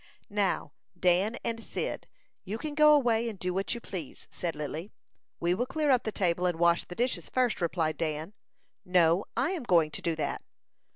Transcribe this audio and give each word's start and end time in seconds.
"Now, 0.31 0.73
Dan 0.99 1.37
and 1.45 1.59
Cyd, 1.59 2.07
you 2.43 2.57
can 2.57 2.73
go 2.73 2.95
away 2.95 3.29
and 3.29 3.37
do 3.37 3.53
what 3.53 3.75
you 3.75 3.79
please," 3.79 4.27
said 4.31 4.55
Lily. 4.55 4.91
"We 5.39 5.53
will 5.53 5.67
clear 5.67 5.91
up 5.91 6.05
the 6.05 6.11
table 6.11 6.47
and 6.47 6.57
wash 6.57 6.85
the 6.85 6.95
dishes 6.95 7.29
first," 7.29 7.61
replied 7.61 7.97
Dan. 7.97 8.33
"No; 8.83 9.25
I 9.37 9.51
am 9.51 9.61
going 9.61 9.91
to 9.91 10.01
do 10.01 10.15
that." 10.15 10.41